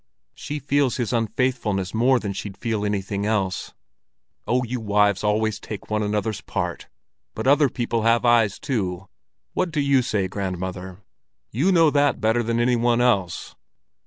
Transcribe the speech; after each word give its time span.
She 0.33 0.57
feels 0.57 0.97
his 0.97 1.13
unfaithfulness 1.13 1.93
more 1.93 2.19
than 2.19 2.33
she'd 2.33 2.57
feel 2.57 2.83
anything 2.83 3.23
else." 3.27 3.75
"Oh, 4.47 4.63
you 4.63 4.79
wives 4.79 5.23
always 5.23 5.59
take 5.59 5.91
one 5.91 6.01
another's 6.01 6.41
part," 6.41 6.81
said 6.81 6.87
Kalle, 6.87 6.91
"but 7.35 7.47
other 7.47 7.69
people 7.69 8.01
have 8.01 8.25
eyes 8.25 8.57
too. 8.57 9.07
What 9.53 9.69
do 9.69 9.79
you 9.79 10.01
say, 10.01 10.27
grandmother? 10.27 11.03
You 11.51 11.71
know 11.71 11.91
that 11.91 12.19
better 12.19 12.41
than 12.41 12.59
any 12.59 12.75
one 12.75 12.99
else." 12.99 13.53